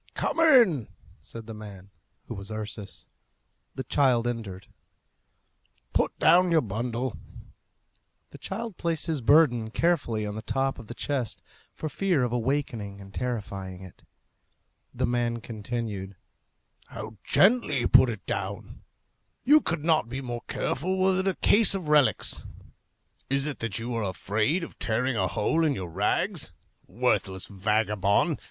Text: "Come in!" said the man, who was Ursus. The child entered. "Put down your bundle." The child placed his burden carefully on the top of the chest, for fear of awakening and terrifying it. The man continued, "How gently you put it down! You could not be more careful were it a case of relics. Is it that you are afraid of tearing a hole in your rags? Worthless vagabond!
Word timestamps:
"Come 0.15 0.39
in!" 0.39 0.87
said 1.21 1.45
the 1.45 1.53
man, 1.53 1.91
who 2.25 2.33
was 2.33 2.49
Ursus. 2.49 3.05
The 3.75 3.83
child 3.83 4.27
entered. 4.27 4.65
"Put 5.93 6.17
down 6.17 6.49
your 6.49 6.61
bundle." 6.61 7.15
The 8.31 8.39
child 8.39 8.77
placed 8.77 9.05
his 9.05 9.21
burden 9.21 9.69
carefully 9.69 10.25
on 10.25 10.33
the 10.33 10.41
top 10.41 10.79
of 10.79 10.87
the 10.87 10.95
chest, 10.95 11.43
for 11.75 11.87
fear 11.87 12.23
of 12.23 12.31
awakening 12.31 12.99
and 12.99 13.13
terrifying 13.13 13.83
it. 13.83 14.03
The 14.91 15.05
man 15.05 15.37
continued, 15.39 16.15
"How 16.87 17.17
gently 17.23 17.81
you 17.81 17.87
put 17.87 18.09
it 18.09 18.25
down! 18.25 18.81
You 19.43 19.61
could 19.61 19.85
not 19.85 20.09
be 20.09 20.19
more 20.19 20.41
careful 20.47 20.97
were 20.97 21.19
it 21.19 21.27
a 21.27 21.35
case 21.35 21.75
of 21.75 21.89
relics. 21.89 22.43
Is 23.29 23.45
it 23.45 23.59
that 23.59 23.77
you 23.77 23.93
are 23.93 24.03
afraid 24.05 24.63
of 24.63 24.79
tearing 24.79 25.15
a 25.15 25.27
hole 25.27 25.63
in 25.63 25.75
your 25.75 25.91
rags? 25.91 26.51
Worthless 26.87 27.45
vagabond! 27.45 28.39